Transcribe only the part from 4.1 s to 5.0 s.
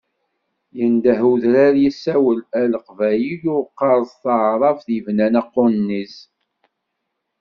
taɛrabt